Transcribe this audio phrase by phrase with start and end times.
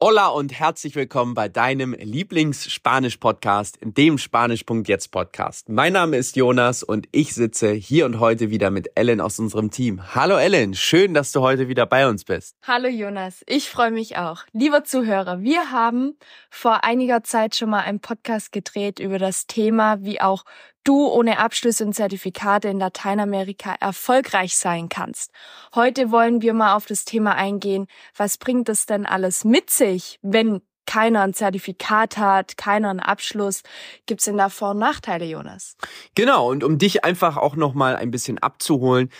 [0.00, 5.68] Hola und herzlich willkommen bei deinem Lieblings-Spanisch-Podcast, dem Spanisch.jetzt Podcast.
[5.68, 9.72] Mein Name ist Jonas und ich sitze hier und heute wieder mit Ellen aus unserem
[9.72, 10.14] Team.
[10.14, 12.54] Hallo Ellen, schön, dass du heute wieder bei uns bist.
[12.62, 14.44] Hallo Jonas, ich freue mich auch.
[14.52, 16.16] Lieber Zuhörer, wir haben
[16.48, 20.44] vor einiger Zeit schon mal einen Podcast gedreht über das Thema, wie auch
[20.88, 25.32] du ohne Abschlüsse und Zertifikate in Lateinamerika erfolgreich sein kannst.
[25.74, 30.18] Heute wollen wir mal auf das Thema eingehen, was bringt es denn alles mit sich,
[30.22, 33.62] wenn keiner ein Zertifikat hat, keiner einen Abschluss.
[34.06, 35.76] Gibt's denn da Vor- und Nachteile, Jonas?
[36.14, 39.10] Genau, und um dich einfach auch nochmal ein bisschen abzuholen,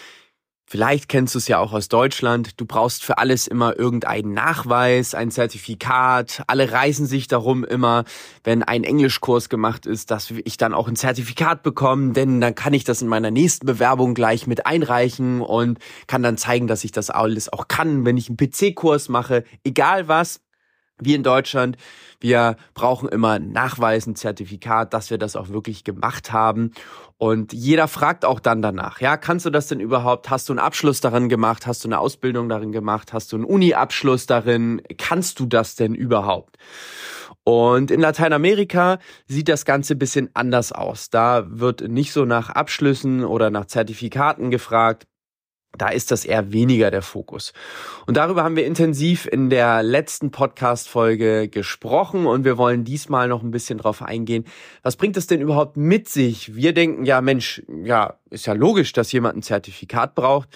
[0.71, 2.61] Vielleicht kennst du es ja auch aus Deutschland.
[2.61, 6.43] Du brauchst für alles immer irgendeinen Nachweis, ein Zertifikat.
[6.47, 8.05] Alle reißen sich darum immer,
[8.45, 12.75] wenn ein Englischkurs gemacht ist, dass ich dann auch ein Zertifikat bekomme, denn dann kann
[12.75, 16.93] ich das in meiner nächsten Bewerbung gleich mit einreichen und kann dann zeigen, dass ich
[16.93, 19.45] das alles auch kann, wenn ich einen PC-Kurs mache.
[19.65, 20.43] Egal was,
[21.01, 21.77] wir in Deutschland,
[22.21, 26.73] wir brauchen immer Nachweis, ein Zertifikat, dass wir das auch wirklich gemacht haben.
[27.17, 30.31] Und jeder fragt auch dann danach, ja, kannst du das denn überhaupt?
[30.31, 31.67] Hast du einen Abschluss darin gemacht?
[31.67, 33.13] Hast du eine Ausbildung darin gemacht?
[33.13, 34.83] Hast du einen Uni-Abschluss darin?
[34.99, 36.57] Kannst du das denn überhaupt?
[37.45, 41.09] Und in Lateinamerika sieht das Ganze bisschen anders aus.
[41.09, 45.07] Da wird nicht so nach Abschlüssen oder nach Zertifikaten gefragt,
[45.79, 47.53] da ist das eher weniger der Fokus.
[48.07, 53.43] Und darüber haben wir intensiv in der letzten Podcast-Folge gesprochen und wir wollen diesmal noch
[53.43, 54.45] ein bisschen drauf eingehen.
[54.83, 56.55] Was bringt es denn überhaupt mit sich?
[56.55, 60.49] Wir denken, ja Mensch, ja, ist ja logisch, dass jemand ein Zertifikat braucht.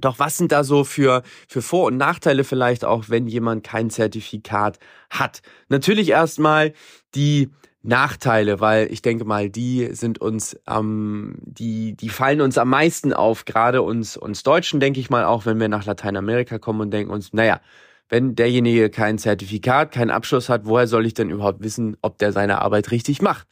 [0.00, 3.90] Doch was sind da so für, für Vor- und Nachteile vielleicht auch, wenn jemand kein
[3.90, 4.78] Zertifikat
[5.10, 5.42] hat?
[5.68, 6.72] Natürlich erstmal
[7.14, 7.50] die
[7.82, 13.12] Nachteile, weil ich denke mal, die sind uns ähm, die die fallen uns am meisten
[13.12, 16.90] auf, gerade uns uns Deutschen denke ich mal auch, wenn wir nach Lateinamerika kommen und
[16.90, 17.60] denken uns, naja,
[18.08, 22.32] wenn derjenige kein Zertifikat, keinen Abschluss hat, woher soll ich denn überhaupt wissen, ob der
[22.32, 23.46] seine Arbeit richtig macht?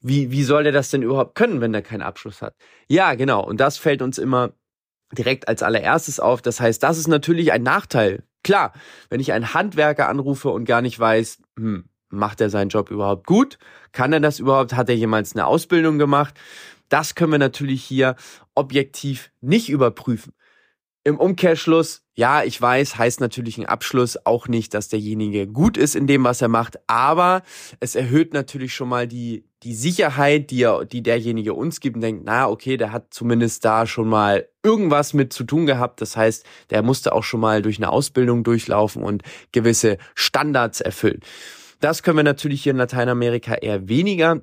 [0.00, 2.54] Wie wie soll der das denn überhaupt können, wenn der keinen Abschluss hat?
[2.88, 4.52] Ja, genau, und das fällt uns immer
[5.12, 6.42] direkt als allererstes auf.
[6.42, 8.24] Das heißt, das ist natürlich ein Nachteil.
[8.44, 8.72] Klar,
[9.08, 13.26] wenn ich einen Handwerker anrufe und gar nicht weiß, hm, Macht er seinen Job überhaupt
[13.26, 13.58] gut?
[13.92, 14.74] Kann er das überhaupt?
[14.74, 16.34] Hat er jemals eine Ausbildung gemacht?
[16.88, 18.16] Das können wir natürlich hier
[18.54, 20.32] objektiv nicht überprüfen.
[21.06, 25.94] Im Umkehrschluss, ja, ich weiß, heißt natürlich ein Abschluss auch nicht, dass derjenige gut ist
[25.94, 27.42] in dem, was er macht, aber
[27.78, 32.02] es erhöht natürlich schon mal die, die Sicherheit, die, er, die derjenige uns gibt und
[32.02, 36.00] denkt, na, okay, der hat zumindest da schon mal irgendwas mit zu tun gehabt.
[36.00, 41.20] Das heißt, der musste auch schon mal durch eine Ausbildung durchlaufen und gewisse Standards erfüllen.
[41.80, 44.40] Das können wir natürlich hier in Lateinamerika eher weniger.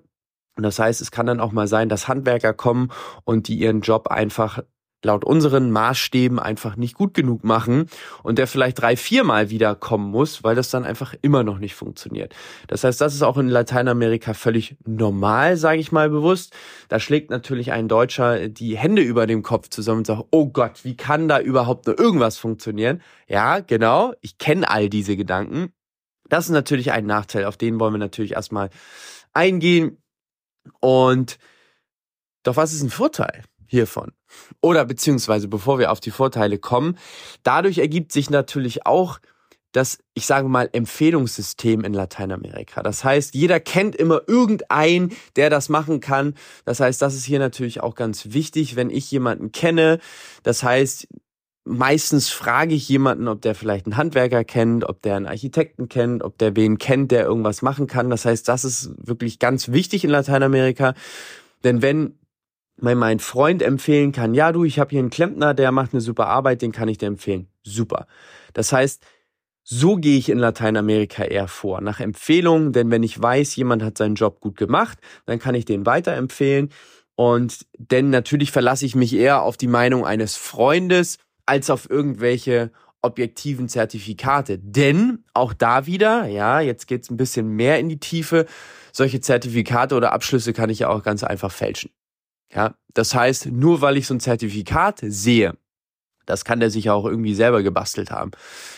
[0.56, 2.92] Und das heißt, es kann dann auch mal sein, dass Handwerker kommen
[3.24, 4.60] und die ihren Job einfach
[5.04, 7.88] laut unseren Maßstäben einfach nicht gut genug machen
[8.24, 11.76] und der vielleicht drei, viermal wieder kommen muss, weil das dann einfach immer noch nicht
[11.76, 12.34] funktioniert.
[12.68, 16.56] Das heißt, das ist auch in Lateinamerika völlig normal, sage ich mal bewusst.
[16.88, 20.84] Da schlägt natürlich ein Deutscher die Hände über dem Kopf zusammen und sagt, oh Gott,
[20.84, 23.02] wie kann da überhaupt nur irgendwas funktionieren?
[23.28, 25.74] Ja, genau, ich kenne all diese Gedanken.
[26.34, 28.72] Das ist natürlich ein Nachteil, auf den wollen wir natürlich erstmal
[29.34, 30.02] eingehen.
[30.80, 31.38] Und
[32.42, 34.14] doch was ist ein Vorteil hiervon?
[34.60, 36.98] Oder beziehungsweise bevor wir auf die Vorteile kommen,
[37.44, 39.20] dadurch ergibt sich natürlich auch
[39.74, 42.82] das, ich sage mal, Empfehlungssystem in Lateinamerika.
[42.82, 46.34] Das heißt, jeder kennt immer irgendeinen, der das machen kann.
[46.66, 50.00] Das heißt, das ist hier natürlich auch ganz wichtig, wenn ich jemanden kenne.
[50.42, 51.08] Das heißt,
[51.66, 56.24] meistens frage ich jemanden, ob der vielleicht einen Handwerker kennt, ob der einen Architekten kennt,
[56.24, 58.10] ob der wen kennt, der irgendwas machen kann.
[58.10, 60.94] Das heißt, das ist wirklich ganz wichtig in Lateinamerika.
[61.64, 62.20] Denn wenn
[62.78, 66.02] mir mein Freund empfehlen kann, ja du, ich habe hier einen Klempner, der macht eine
[66.02, 67.48] super Arbeit, den kann ich dir empfehlen.
[67.64, 68.08] Super.
[68.54, 69.06] Das heißt,
[69.64, 73.98] so gehe ich in Lateinamerika eher vor, nach Empfehlungen, denn wenn ich weiß, jemand hat
[73.98, 76.70] seinen Job gut gemacht, dann kann ich den weiterempfehlen.
[77.16, 82.72] Und denn natürlich verlasse ich mich eher auf die Meinung eines Freundes als auf irgendwelche
[83.02, 84.58] objektiven Zertifikate.
[84.60, 88.46] Denn auch da wieder, ja, jetzt geht's ein bisschen mehr in die Tiefe,
[88.92, 91.92] solche Zertifikate oder Abschlüsse kann ich ja auch ganz einfach fälschen.
[92.54, 95.58] Ja, das heißt, nur weil ich so ein Zertifikat sehe,
[96.26, 98.32] das kann der sich ja auch irgendwie selber gebastelt haben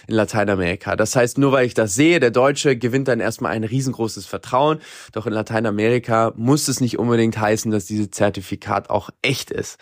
[0.08, 0.96] in Lateinamerika.
[0.96, 4.80] Das heißt, nur weil ich das sehe, der Deutsche gewinnt dann erstmal ein riesengroßes Vertrauen.
[5.12, 9.78] Doch in Lateinamerika muss es nicht unbedingt heißen, dass dieses Zertifikat auch echt ist.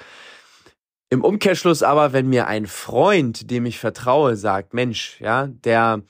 [1.13, 6.01] Im Umkehrschluss aber, wenn mir ein Freund, dem ich vertraue, sagt, Mensch, ja, der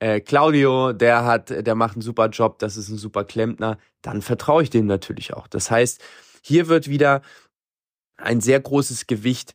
[0.00, 4.20] äh, Claudio, der hat, der macht einen super Job, das ist ein super Klempner, dann
[4.20, 5.46] vertraue ich dem natürlich auch.
[5.46, 6.02] Das heißt,
[6.42, 7.22] hier wird wieder
[8.16, 9.54] ein sehr großes Gewicht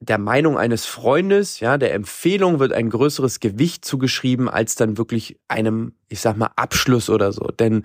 [0.00, 5.38] der Meinung eines Freundes, ja, der Empfehlung wird ein größeres Gewicht zugeschrieben als dann wirklich
[5.46, 7.52] einem, ich sag mal, Abschluss oder so.
[7.52, 7.84] Denn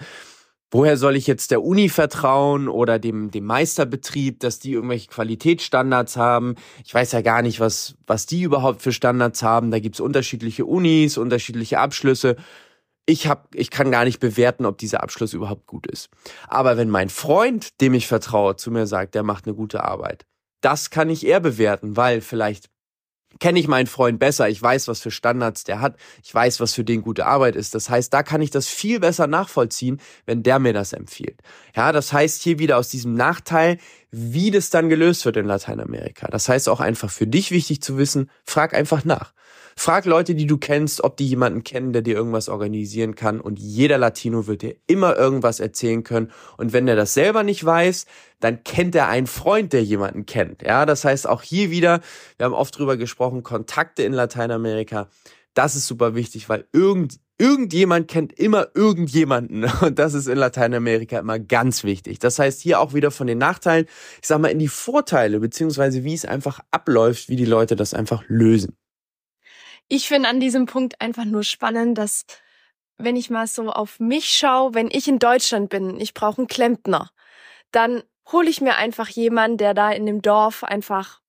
[0.72, 6.18] woher soll ich jetzt der Uni vertrauen oder dem, dem Meisterbetrieb, dass die irgendwelche Qualitätsstandards
[6.18, 6.56] haben?
[6.84, 9.72] Ich weiß ja gar nicht, was, was die überhaupt für Standards haben.
[9.72, 12.36] Da gibt's unterschiedliche Unis, unterschiedliche Abschlüsse.
[13.06, 16.10] Ich, hab, ich kann gar nicht bewerten, ob dieser Abschluss überhaupt gut ist.
[16.48, 20.26] Aber wenn mein Freund, dem ich vertraue, zu mir sagt, der macht eine gute Arbeit,
[20.62, 22.70] das kann ich eher bewerten, weil vielleicht
[23.40, 26.74] kenne ich meinen Freund besser, ich weiß, was für Standards der hat, ich weiß, was
[26.74, 27.76] für den gute Arbeit ist.
[27.76, 31.42] Das heißt, da kann ich das viel besser nachvollziehen, wenn der mir das empfiehlt.
[31.76, 33.78] Ja, das heißt hier wieder aus diesem Nachteil,
[34.12, 36.28] wie das dann gelöst wird in Lateinamerika.
[36.28, 39.34] Das heißt auch einfach für dich wichtig zu wissen, frag einfach nach.
[39.78, 43.42] Frag Leute, die du kennst, ob die jemanden kennen, der dir irgendwas organisieren kann.
[43.42, 46.32] Und jeder Latino wird dir immer irgendwas erzählen können.
[46.58, 48.06] Und wenn er das selber nicht weiß,
[48.40, 50.62] dann kennt er einen Freund, der jemanden kennt.
[50.64, 52.00] Ja, das heißt auch hier wieder,
[52.38, 55.10] wir haben oft drüber gesprochen, Kontakte in Lateinamerika.
[55.54, 59.66] Das ist super wichtig, weil irgend, irgendjemand kennt immer irgendjemanden.
[59.82, 62.20] Und das ist in Lateinamerika immer ganz wichtig.
[62.20, 63.88] Das heißt hier auch wieder von den Nachteilen,
[64.22, 67.94] ich sag mal, in die Vorteile, beziehungsweise wie es einfach abläuft, wie die Leute das
[67.94, 68.78] einfach lösen
[69.88, 72.26] ich finde an diesem Punkt einfach nur spannend, dass
[72.98, 76.48] wenn ich mal so auf mich schaue, wenn ich in Deutschland bin, ich brauche einen
[76.48, 77.12] Klempner,
[77.72, 81.22] dann hole ich mir einfach jemanden, der da in dem Dorf einfach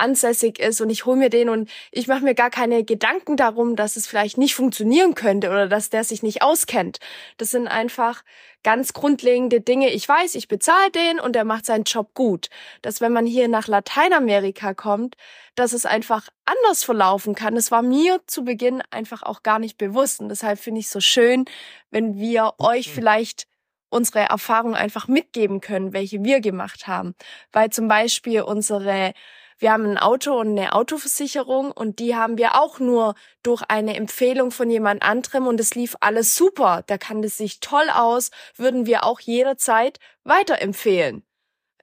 [0.00, 3.76] ansässig ist und ich hole mir den und ich mache mir gar keine Gedanken darum,
[3.76, 6.98] dass es vielleicht nicht funktionieren könnte oder dass der sich nicht auskennt.
[7.36, 8.22] Das sind einfach
[8.62, 9.90] ganz grundlegende Dinge.
[9.90, 12.48] Ich weiß, ich bezahle den und der macht seinen Job gut.
[12.82, 15.16] Dass wenn man hier nach Lateinamerika kommt,
[15.54, 17.54] dass es einfach anders verlaufen kann.
[17.54, 20.92] Das war mir zu Beginn einfach auch gar nicht bewusst und deshalb finde ich es
[20.92, 21.44] so schön,
[21.90, 23.46] wenn wir euch vielleicht
[23.90, 27.14] unsere Erfahrung einfach mitgeben können, welche wir gemacht haben.
[27.52, 29.12] Weil zum Beispiel unsere
[29.60, 33.94] wir haben ein Auto und eine Autoversicherung und die haben wir auch nur durch eine
[33.94, 36.82] Empfehlung von jemand anderem und es lief alles super.
[36.86, 41.22] Da kann es sich toll aus, würden wir auch jederzeit weiterempfehlen.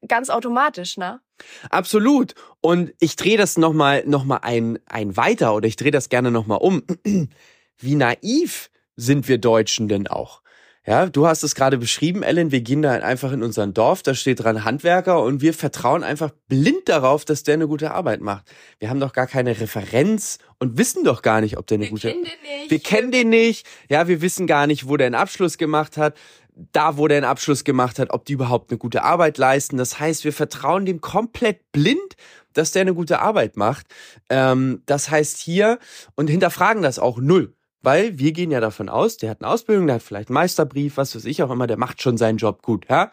[0.08, 1.22] Ganz automatisch, ne?
[1.70, 2.34] Absolut.
[2.62, 6.32] Und ich drehe das nochmal noch mal ein, ein weiter oder ich drehe das gerne
[6.32, 6.84] nochmal um.
[7.78, 10.42] Wie naiv sind wir Deutschen denn auch?
[10.88, 12.52] Ja, du hast es gerade beschrieben, Ellen.
[12.52, 16.32] Wir gehen da einfach in unseren Dorf, da steht dran Handwerker und wir vertrauen einfach
[16.48, 18.50] blind darauf, dass der eine gute Arbeit macht.
[18.80, 21.90] Wir haben doch gar keine Referenz und wissen doch gar nicht, ob der eine wir
[21.90, 22.12] gute.
[22.12, 22.72] Kennen den nicht.
[22.72, 23.68] Wir kennen den nicht.
[23.90, 26.16] Ja, wir wissen gar nicht, wo der einen Abschluss gemacht hat.
[26.72, 29.76] Da, wo der einen Abschluss gemacht hat, ob die überhaupt eine gute Arbeit leisten.
[29.76, 32.16] Das heißt, wir vertrauen dem komplett blind,
[32.54, 33.88] dass der eine gute Arbeit macht.
[34.30, 35.80] Ähm, das heißt hier
[36.16, 37.57] und hinterfragen das auch null.
[37.82, 40.98] Weil wir gehen ja davon aus, der hat eine Ausbildung, der hat vielleicht einen Meisterbrief,
[40.98, 43.12] was weiß ich auch immer, der macht schon seinen Job gut, ja.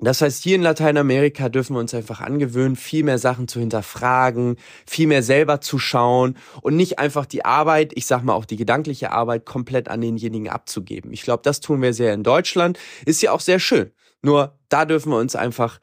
[0.00, 4.56] Das heißt, hier in Lateinamerika dürfen wir uns einfach angewöhnen, viel mehr Sachen zu hinterfragen,
[4.86, 8.56] viel mehr selber zu schauen und nicht einfach die Arbeit, ich sag mal auch die
[8.56, 11.12] gedankliche Arbeit, komplett an denjenigen abzugeben.
[11.12, 12.78] Ich glaube, das tun wir sehr in Deutschland.
[13.06, 13.90] Ist ja auch sehr schön.
[14.22, 15.80] Nur da dürfen wir uns einfach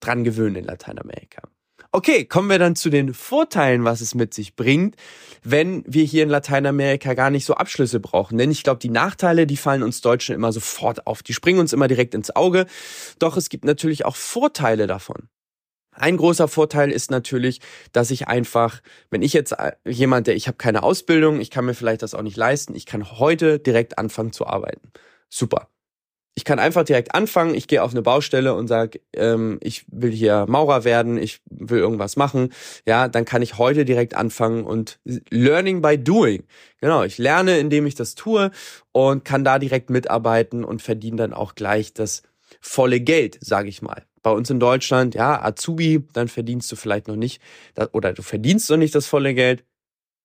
[0.00, 1.42] dran gewöhnen in Lateinamerika.
[1.90, 4.96] Okay, kommen wir dann zu den Vorteilen, was es mit sich bringt,
[5.42, 8.36] wenn wir hier in Lateinamerika gar nicht so Abschlüsse brauchen.
[8.36, 11.22] Denn ich glaube, die Nachteile, die fallen uns Deutschen immer sofort auf.
[11.22, 12.66] Die springen uns immer direkt ins Auge.
[13.18, 15.30] Doch es gibt natürlich auch Vorteile davon.
[15.92, 17.60] Ein großer Vorteil ist natürlich,
[17.92, 21.64] dass ich einfach, wenn ich jetzt äh, jemand, der ich habe keine Ausbildung, ich kann
[21.64, 24.92] mir vielleicht das auch nicht leisten, ich kann heute direkt anfangen zu arbeiten.
[25.30, 25.68] Super.
[26.38, 27.52] Ich kann einfach direkt anfangen.
[27.56, 31.80] Ich gehe auf eine Baustelle und sage, ähm, ich will hier Maurer werden, ich will
[31.80, 32.52] irgendwas machen.
[32.86, 36.44] Ja, dann kann ich heute direkt anfangen und Learning by Doing.
[36.80, 38.52] Genau, ich lerne, indem ich das tue
[38.92, 42.22] und kann da direkt mitarbeiten und verdiene dann auch gleich das
[42.60, 44.04] volle Geld, sage ich mal.
[44.22, 47.42] Bei uns in Deutschland, ja, Azubi, dann verdienst du vielleicht noch nicht
[47.90, 49.64] oder du verdienst noch nicht das volle Geld.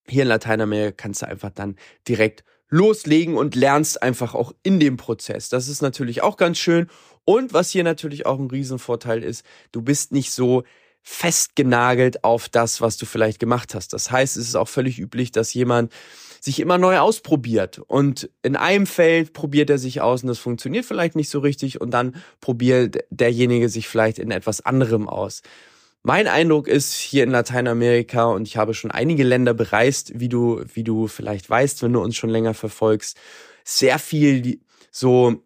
[0.08, 1.76] Hier in Lateinamerika kannst du einfach dann
[2.08, 5.48] direkt loslegen und lernst einfach auch in dem Prozess.
[5.48, 6.88] Das ist natürlich auch ganz schön.
[7.24, 10.64] Und was hier natürlich auch ein Riesenvorteil ist, du bist nicht so
[11.04, 13.94] festgenagelt auf das, was du vielleicht gemacht hast.
[13.94, 15.94] Das heißt, es ist auch völlig üblich, dass jemand
[16.40, 17.78] sich immer neu ausprobiert.
[17.78, 21.80] Und in einem Feld probiert er sich aus und das funktioniert vielleicht nicht so richtig
[21.80, 25.44] und dann probiert derjenige sich vielleicht in etwas anderem aus.
[26.06, 30.62] Mein Eindruck ist hier in Lateinamerika und ich habe schon einige Länder bereist, wie du,
[30.74, 33.18] wie du vielleicht weißt, wenn du uns schon länger verfolgst,
[33.64, 34.60] sehr viel
[34.92, 35.42] so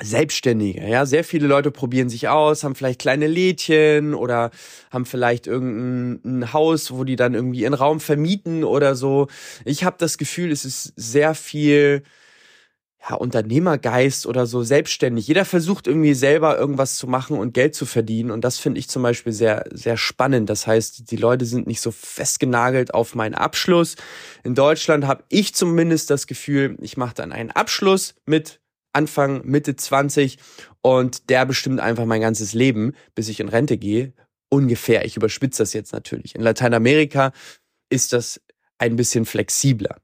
[0.00, 4.50] Selbstständige, ja, sehr viele Leute probieren sich aus, haben vielleicht kleine Lädchen oder
[4.90, 9.28] haben vielleicht irgendein Haus, wo die dann irgendwie ihren Raum vermieten oder so.
[9.66, 12.02] Ich habe das Gefühl, es ist sehr viel
[13.08, 15.26] ja, Unternehmergeist oder so selbstständig.
[15.26, 18.30] Jeder versucht irgendwie selber irgendwas zu machen und Geld zu verdienen.
[18.30, 20.48] Und das finde ich zum Beispiel sehr, sehr spannend.
[20.48, 23.96] Das heißt, die Leute sind nicht so festgenagelt auf meinen Abschluss.
[24.44, 28.60] In Deutschland habe ich zumindest das Gefühl, ich mache dann einen Abschluss mit
[28.92, 30.38] Anfang, Mitte 20
[30.80, 34.12] und der bestimmt einfach mein ganzes Leben, bis ich in Rente gehe.
[34.48, 35.04] Ungefähr.
[35.06, 36.34] Ich überspitze das jetzt natürlich.
[36.34, 37.32] In Lateinamerika
[37.88, 38.40] ist das
[38.78, 39.96] ein bisschen flexibler.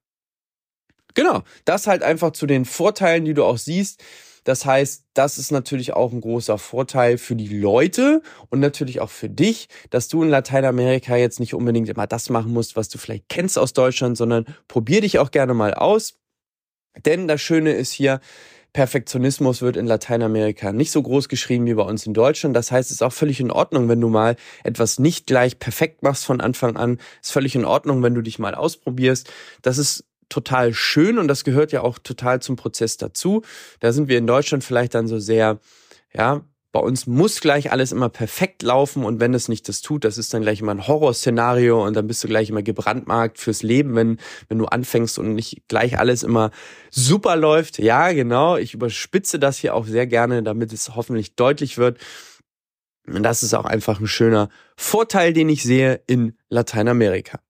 [1.19, 4.05] Genau, das halt einfach zu den Vorteilen, die du auch siehst.
[4.45, 9.11] Das heißt, das ist natürlich auch ein großer Vorteil für die Leute und natürlich auch
[9.11, 12.99] für dich, dass du in Lateinamerika jetzt nicht unbedingt immer das machen musst, was du
[12.99, 16.15] vielleicht kennst aus Deutschland, sondern probier dich auch gerne mal aus.
[17.05, 18.21] Denn das Schöne ist hier,
[18.73, 22.55] Perfektionismus wird in Lateinamerika nicht so groß geschrieben wie bei uns in Deutschland.
[22.55, 26.05] Das heißt, es ist auch völlig in Ordnung, wenn du mal etwas nicht gleich perfekt
[26.05, 26.99] machst von Anfang an.
[27.21, 29.33] Es ist völlig in Ordnung, wenn du dich mal ausprobierst.
[29.63, 33.43] Das ist total schön und das gehört ja auch total zum Prozess dazu.
[33.81, 35.59] Da sind wir in Deutschland vielleicht dann so sehr,
[36.13, 40.05] ja, bei uns muss gleich alles immer perfekt laufen und wenn es nicht das tut,
[40.05, 43.63] das ist dann gleich immer ein Horrorszenario und dann bist du gleich immer gebrandmarkt fürs
[43.63, 44.19] Leben, wenn,
[44.49, 46.51] wenn du anfängst und nicht gleich alles immer
[46.91, 47.79] super läuft.
[47.79, 48.57] Ja, genau.
[48.57, 51.99] Ich überspitze das hier auch sehr gerne, damit es hoffentlich deutlich wird.
[53.07, 57.41] Und das ist auch einfach ein schöner Vorteil, den ich sehe in Lateinamerika.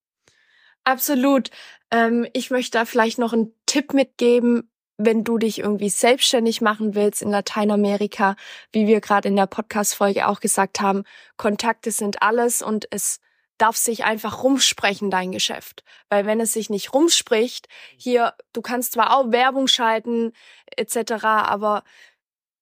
[0.85, 1.50] Absolut.
[1.90, 6.95] Ähm, ich möchte da vielleicht noch einen Tipp mitgeben, wenn du dich irgendwie selbstständig machen
[6.95, 8.35] willst in Lateinamerika,
[8.73, 11.04] wie wir gerade in der Podcast-Folge auch gesagt haben,
[11.37, 13.21] Kontakte sind alles und es
[13.59, 15.85] darf sich einfach rumsprechen, dein Geschäft.
[16.09, 20.33] Weil wenn es sich nicht rumspricht, hier, du kannst zwar auch Werbung schalten,
[20.76, 21.85] etc., aber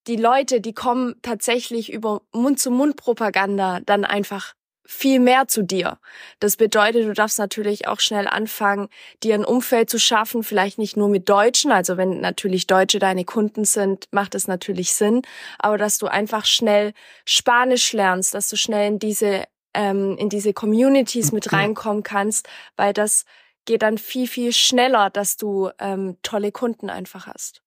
[0.07, 4.55] die Leute, die kommen tatsächlich über Mund-zu-Mund-Propaganda dann einfach
[4.87, 5.99] viel mehr zu dir.
[6.41, 8.89] Das bedeutet, du darfst natürlich auch schnell anfangen,
[9.23, 13.25] dir ein Umfeld zu schaffen, vielleicht nicht nur mit Deutschen, also wenn natürlich Deutsche deine
[13.25, 15.23] Kunden sind, macht es natürlich Sinn,
[15.59, 16.93] aber dass du einfach schnell
[17.25, 22.93] Spanisch lernst, dass du schnell in diese ähm, in diese Communities mit reinkommen kannst, weil
[22.93, 23.25] das
[23.67, 27.63] geht dann viel viel schneller, dass du ähm, tolle Kunden einfach hast.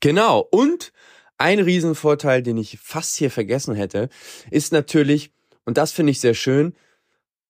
[0.00, 0.92] Genau und
[1.38, 4.08] ein Riesenvorteil, den ich fast hier vergessen hätte,
[4.50, 5.32] ist natürlich,
[5.66, 6.74] und das finde ich sehr schön,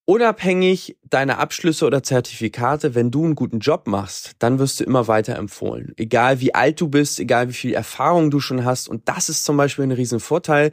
[0.06, 5.08] unabhängig deiner Abschlüsse oder Zertifikate, wenn du einen guten Job machst, dann wirst du immer
[5.08, 5.92] weiter empfohlen.
[5.96, 8.88] Egal wie alt du bist, egal wie viel Erfahrung du schon hast.
[8.88, 10.70] Und das ist zum Beispiel ein Riesenvorteil.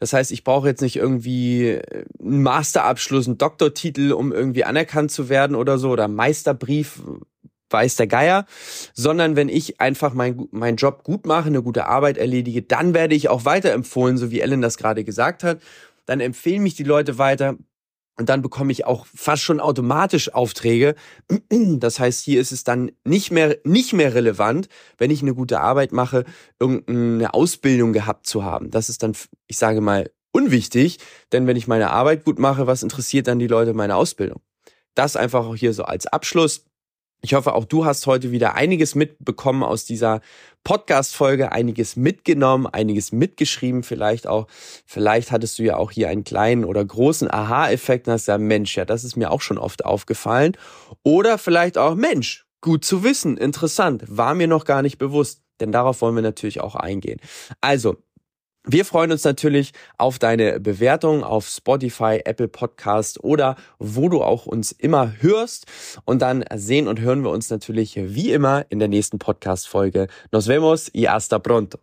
[0.00, 1.80] Das heißt, ich brauche jetzt nicht irgendwie
[2.20, 7.00] einen Masterabschluss, einen Doktortitel, um irgendwie anerkannt zu werden oder so, oder Meisterbrief,
[7.70, 8.44] weiß der Geier,
[8.92, 13.14] sondern wenn ich einfach meinen mein Job gut mache, eine gute Arbeit erledige, dann werde
[13.14, 15.58] ich auch weiterempfohlen, so wie Ellen das gerade gesagt hat
[16.06, 17.56] dann empfehlen mich die Leute weiter
[18.16, 20.94] und dann bekomme ich auch fast schon automatisch Aufträge.
[21.50, 24.68] Das heißt, hier ist es dann nicht mehr, nicht mehr relevant,
[24.98, 26.24] wenn ich eine gute Arbeit mache,
[26.60, 28.70] irgendeine Ausbildung gehabt zu haben.
[28.70, 29.14] Das ist dann,
[29.46, 30.98] ich sage mal, unwichtig,
[31.32, 34.40] denn wenn ich meine Arbeit gut mache, was interessiert dann die Leute meine Ausbildung?
[34.94, 36.64] Das einfach auch hier so als Abschluss.
[37.24, 40.20] Ich hoffe, auch du hast heute wieder einiges mitbekommen aus dieser
[40.62, 44.46] Podcast-Folge, einiges mitgenommen, einiges mitgeschrieben vielleicht auch.
[44.84, 48.76] Vielleicht hattest du ja auch hier einen kleinen oder großen Aha-Effekt und hast gesagt, Mensch,
[48.76, 50.52] ja, das ist mir auch schon oft aufgefallen.
[51.02, 55.40] Oder vielleicht auch, Mensch, gut zu wissen, interessant, war mir noch gar nicht bewusst.
[55.60, 57.20] Denn darauf wollen wir natürlich auch eingehen.
[57.62, 58.03] Also,
[58.66, 64.46] wir freuen uns natürlich auf deine Bewertung auf Spotify, Apple Podcast oder wo du auch
[64.46, 65.66] uns immer hörst.
[66.04, 70.08] Und dann sehen und hören wir uns natürlich wie immer in der nächsten Podcast-Folge.
[70.32, 71.78] Nos vemos y hasta pronto.